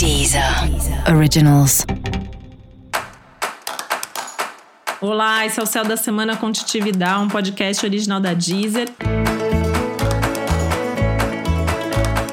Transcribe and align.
Deezer 0.00 0.42
Originals. 1.14 1.84
Olá, 4.98 5.44
esse 5.44 5.60
é 5.60 5.62
o 5.62 5.66
Céu 5.66 5.84
da 5.84 5.94
Semana 5.94 6.38
com 6.38 6.50
Titividade, 6.50 7.22
um 7.22 7.28
podcast 7.28 7.84
original 7.84 8.18
da 8.18 8.32
Deezer. 8.32 8.88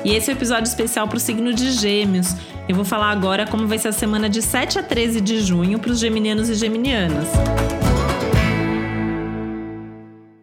E 0.06 0.16
esse 0.16 0.30
é 0.30 0.34
o 0.34 0.38
um 0.38 0.40
episódio 0.40 0.64
especial 0.70 1.10
para 1.10 1.18
o 1.18 1.20
signo 1.20 1.54
de 1.54 1.74
Gêmeos. 1.74 2.38
Eu 2.70 2.76
vou 2.76 2.86
falar 2.86 3.12
agora 3.12 3.46
como 3.46 3.68
vai 3.68 3.78
ser 3.78 3.90
a 3.90 3.92
semana 3.92 4.30
de 4.30 4.42
7 4.42 4.80
a 4.80 4.84
13 4.84 5.20
de 5.20 5.42
junho 5.42 5.78
para 5.78 5.92
os 5.92 6.00
geminianos 6.00 6.48
e 6.48 6.56
geminianas. 6.56 7.28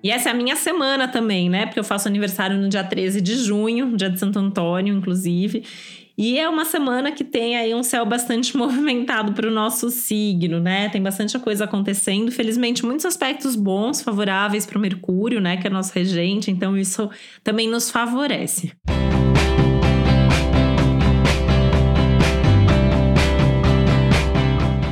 E 0.02 0.10
essa 0.10 0.28
é 0.28 0.32
a 0.32 0.34
minha 0.34 0.56
semana 0.56 1.08
também, 1.08 1.48
né? 1.48 1.64
Porque 1.64 1.80
eu 1.80 1.84
faço 1.84 2.06
aniversário 2.06 2.58
no 2.58 2.68
dia 2.68 2.84
13 2.84 3.22
de 3.22 3.36
junho, 3.36 3.96
dia 3.96 4.10
de 4.10 4.20
Santo 4.20 4.38
Antônio, 4.38 4.94
inclusive. 4.94 5.64
E 6.16 6.38
é 6.38 6.48
uma 6.48 6.64
semana 6.64 7.10
que 7.10 7.24
tem 7.24 7.56
aí 7.56 7.74
um 7.74 7.82
céu 7.82 8.06
bastante 8.06 8.54
movimentado 8.56 9.32
para 9.32 9.48
o 9.48 9.50
nosso 9.50 9.90
signo, 9.90 10.60
né? 10.60 10.88
Tem 10.88 11.02
bastante 11.02 11.36
coisa 11.40 11.64
acontecendo. 11.64 12.30
Felizmente, 12.30 12.86
muitos 12.86 13.04
aspectos 13.04 13.56
bons, 13.56 14.00
favoráveis 14.00 14.64
para 14.64 14.78
o 14.78 14.80
Mercúrio, 14.80 15.40
né? 15.40 15.56
Que 15.56 15.66
é 15.66 15.70
nosso 15.70 15.92
regente, 15.92 16.52
então 16.52 16.76
isso 16.76 17.10
também 17.42 17.68
nos 17.68 17.90
favorece. 17.90 18.72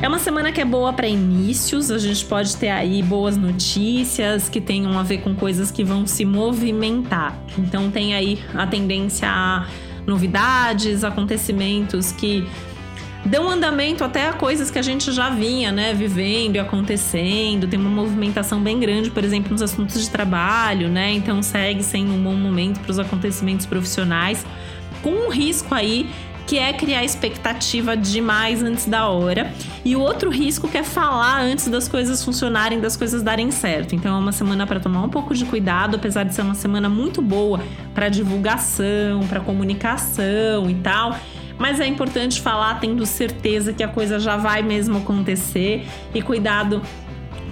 É 0.01 0.07
uma 0.09 0.19
semana 0.19 0.51
que 0.51 0.59
é 0.59 0.65
boa 0.65 0.91
para 0.91 1.07
inícios, 1.07 1.89
a 1.89 1.97
gente 1.97 2.25
pode 2.25 2.57
ter 2.57 2.67
aí 2.67 3.01
boas 3.01 3.37
notícias 3.37 4.49
que 4.49 4.59
tenham 4.59 4.99
a 4.99 5.03
ver 5.03 5.19
com 5.19 5.33
coisas 5.33 5.71
que 5.71 5.85
vão 5.85 6.05
se 6.05 6.25
movimentar. 6.25 7.41
Então 7.57 7.89
tem 7.89 8.13
aí 8.13 8.37
a 8.53 8.67
tendência 8.67 9.29
a 9.29 9.65
novidades, 10.05 11.03
acontecimentos 11.03 12.11
que 12.11 12.47
dão 13.25 13.49
andamento 13.49 14.03
até 14.03 14.27
a 14.27 14.33
coisas 14.33 14.69
que 14.69 14.77
a 14.77 14.81
gente 14.81 15.11
já 15.11 15.29
vinha, 15.29 15.71
né, 15.71 15.93
vivendo 15.93 16.55
e 16.55 16.59
acontecendo. 16.59 17.67
Tem 17.67 17.79
uma 17.79 17.89
movimentação 17.89 18.61
bem 18.61 18.79
grande, 18.79 19.09
por 19.09 19.23
exemplo, 19.23 19.51
nos 19.51 19.61
assuntos 19.61 20.01
de 20.01 20.09
trabalho, 20.09 20.89
né? 20.89 21.13
Então 21.13 21.41
segue 21.41 21.83
sendo 21.83 22.13
um 22.13 22.21
bom 22.21 22.35
momento 22.35 22.79
para 22.81 22.91
os 22.91 22.99
acontecimentos 22.99 23.65
profissionais, 23.65 24.45
com 25.01 25.11
um 25.11 25.29
risco 25.29 25.73
aí 25.73 26.09
que 26.45 26.57
é 26.57 26.73
criar 26.73 27.03
expectativa 27.03 27.95
demais 27.95 28.61
antes 28.61 28.85
da 28.85 29.07
hora. 29.07 29.51
E 29.83 29.95
o 29.95 29.99
outro 29.99 30.29
risco 30.29 30.67
que 30.67 30.77
é 30.77 30.83
falar 30.83 31.41
antes 31.41 31.67
das 31.67 31.87
coisas 31.87 32.23
funcionarem, 32.23 32.79
das 32.79 32.95
coisas 32.95 33.21
darem 33.21 33.51
certo. 33.51 33.95
Então 33.95 34.15
é 34.15 34.19
uma 34.19 34.31
semana 34.31 34.65
para 34.67 34.79
tomar 34.79 35.03
um 35.03 35.09
pouco 35.09 35.33
de 35.33 35.45
cuidado, 35.45 35.95
apesar 35.95 36.23
de 36.23 36.33
ser 36.33 36.41
uma 36.41 36.55
semana 36.55 36.89
muito 36.89 37.21
boa 37.21 37.59
para 37.93 38.09
divulgação, 38.09 39.25
para 39.27 39.39
comunicação 39.39 40.69
e 40.69 40.75
tal. 40.75 41.15
Mas 41.57 41.79
é 41.79 41.87
importante 41.87 42.41
falar 42.41 42.79
tendo 42.79 43.05
certeza 43.05 43.71
que 43.71 43.83
a 43.83 43.87
coisa 43.87 44.19
já 44.19 44.35
vai 44.37 44.61
mesmo 44.61 44.97
acontecer 44.97 45.85
e 46.13 46.21
cuidado 46.21 46.81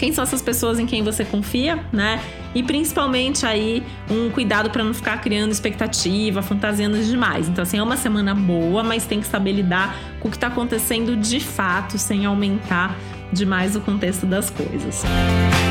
quem 0.02 0.12
são 0.12 0.24
essas 0.24 0.42
pessoas 0.42 0.80
em 0.80 0.88
quem 0.88 1.04
você 1.04 1.24
confia, 1.24 1.86
né? 1.94 2.20
E 2.56 2.64
principalmente 2.64 3.46
aí 3.46 3.84
um 4.10 4.32
cuidado 4.32 4.72
para 4.72 4.84
não 4.84 4.96
ficar 4.96 5.22
criando 5.22 5.52
expectativa, 5.52 6.42
fantasiando 6.42 6.98
demais. 7.04 7.48
Então 7.48 7.62
assim, 7.62 7.78
é 7.78 7.84
uma 7.84 7.96
semana 7.96 8.34
boa, 8.34 8.84
mas 8.84 9.06
tem 9.06 9.22
que 9.22 9.28
saber 9.28 9.52
lidar 9.52 9.96
com 10.20 10.28
o 10.28 10.32
que 10.32 10.38
está 10.38 10.48
acontecendo 10.48 11.16
de 11.16 11.40
fato, 11.40 12.00
sem 12.00 12.26
aumentar 12.26 12.98
demais 13.32 13.76
o 13.76 13.82
contexto 13.82 14.26
das 14.26 14.50
coisas. 14.50 15.04
Música 15.04 15.71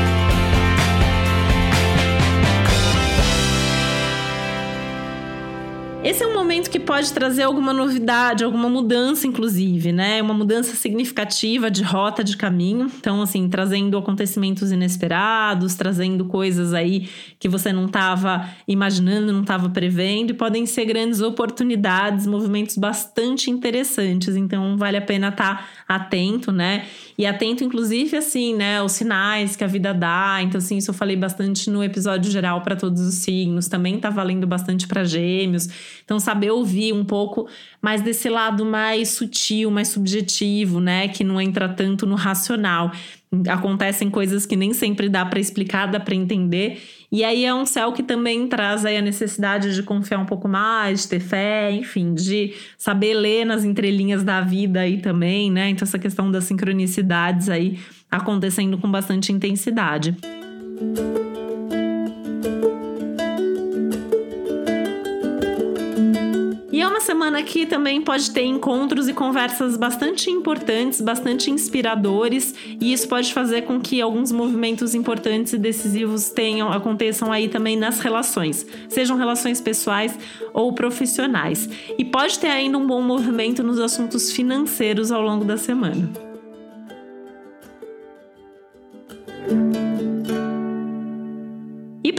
Esse 6.11 6.23
é 6.23 6.27
um 6.27 6.33
momento 6.33 6.69
que 6.69 6.77
pode 6.77 7.13
trazer 7.13 7.43
alguma 7.43 7.71
novidade, 7.71 8.43
alguma 8.43 8.67
mudança, 8.67 9.25
inclusive, 9.25 9.93
né? 9.93 10.21
Uma 10.21 10.33
mudança 10.33 10.75
significativa 10.75 11.71
de 11.71 11.83
rota 11.83 12.21
de 12.21 12.35
caminho. 12.35 12.91
Então, 12.99 13.21
assim, 13.21 13.47
trazendo 13.47 13.97
acontecimentos 13.97 14.73
inesperados, 14.73 15.73
trazendo 15.75 16.25
coisas 16.25 16.73
aí 16.73 17.09
que 17.39 17.47
você 17.47 17.71
não 17.71 17.85
estava 17.85 18.45
imaginando, 18.67 19.31
não 19.31 19.39
estava 19.39 19.69
prevendo, 19.69 20.31
e 20.31 20.33
podem 20.33 20.65
ser 20.65 20.83
grandes 20.83 21.21
oportunidades, 21.21 22.27
movimentos 22.27 22.75
bastante 22.75 23.49
interessantes. 23.49 24.35
Então, 24.35 24.75
vale 24.75 24.97
a 24.97 25.01
pena 25.01 25.29
estar 25.29 25.59
tá 25.59 25.95
atento, 25.95 26.51
né? 26.51 26.87
E 27.17 27.25
atento, 27.25 27.63
inclusive, 27.63 28.17
assim, 28.17 28.53
né? 28.53 28.81
Os 28.81 28.91
sinais 28.91 29.55
que 29.55 29.63
a 29.63 29.67
vida 29.67 29.93
dá. 29.93 30.39
Então, 30.41 30.57
assim, 30.57 30.75
isso 30.75 30.89
eu 30.89 30.93
falei 30.93 31.15
bastante 31.15 31.69
no 31.69 31.81
episódio 31.81 32.29
geral 32.29 32.59
para 32.59 32.75
todos 32.75 32.99
os 32.99 33.13
signos. 33.13 33.69
Também 33.69 33.97
tá 33.97 34.09
valendo 34.09 34.45
bastante 34.45 34.85
para 34.89 35.05
gêmeos. 35.05 35.69
Então, 36.03 36.19
saber 36.19 36.51
ouvir 36.51 36.93
um 36.93 37.03
pouco 37.03 37.47
mais 37.81 38.01
desse 38.01 38.29
lado 38.29 38.65
mais 38.65 39.09
sutil, 39.09 39.71
mais 39.71 39.89
subjetivo, 39.89 40.79
né? 40.79 41.07
Que 41.07 41.23
não 41.23 41.39
entra 41.39 41.67
tanto 41.69 42.05
no 42.05 42.15
racional. 42.15 42.91
Acontecem 43.47 44.09
coisas 44.09 44.45
que 44.45 44.55
nem 44.55 44.73
sempre 44.73 45.07
dá 45.07 45.25
para 45.25 45.39
explicar, 45.39 45.87
dá 45.87 45.99
para 45.99 46.15
entender. 46.15 46.81
E 47.11 47.23
aí 47.23 47.45
é 47.45 47.53
um 47.53 47.65
céu 47.65 47.91
que 47.91 48.03
também 48.03 48.47
traz 48.47 48.85
aí 48.85 48.97
a 48.97 49.01
necessidade 49.01 49.73
de 49.73 49.83
confiar 49.83 50.19
um 50.19 50.25
pouco 50.25 50.47
mais, 50.47 51.03
de 51.03 51.09
ter 51.09 51.19
fé, 51.19 51.71
enfim, 51.71 52.13
de 52.13 52.53
saber 52.77 53.13
ler 53.13 53.45
nas 53.45 53.63
entrelinhas 53.63 54.23
da 54.23 54.41
vida 54.41 54.81
aí 54.81 54.97
também, 54.97 55.51
né? 55.51 55.69
Então, 55.69 55.85
essa 55.85 55.99
questão 55.99 56.29
das 56.31 56.45
sincronicidades 56.45 57.49
aí 57.49 57.79
acontecendo 58.09 58.77
com 58.77 58.91
bastante 58.91 59.31
intensidade. 59.31 60.15
Música 60.81 61.30
semana 67.01 67.39
aqui 67.39 67.65
também 67.65 68.01
pode 68.01 68.31
ter 68.31 68.43
encontros 68.43 69.09
e 69.09 69.13
conversas 69.13 69.75
bastante 69.75 70.29
importantes, 70.29 71.01
bastante 71.01 71.51
inspiradores, 71.51 72.55
e 72.79 72.93
isso 72.93 73.07
pode 73.07 73.33
fazer 73.33 73.63
com 73.63 73.81
que 73.81 73.99
alguns 74.01 74.31
movimentos 74.31 74.95
importantes 74.95 75.53
e 75.53 75.57
decisivos 75.57 76.29
tenham 76.29 76.71
aconteçam 76.71 77.31
aí 77.31 77.49
também 77.49 77.75
nas 77.75 77.99
relações, 77.99 78.65
sejam 78.87 79.17
relações 79.17 79.59
pessoais 79.59 80.17
ou 80.53 80.73
profissionais. 80.73 81.67
E 81.97 82.05
pode 82.05 82.39
ter 82.39 82.47
ainda 82.47 82.77
um 82.77 82.87
bom 82.87 83.01
movimento 83.01 83.63
nos 83.63 83.79
assuntos 83.79 84.31
financeiros 84.31 85.11
ao 85.11 85.21
longo 85.21 85.43
da 85.43 85.57
semana. 85.57 86.09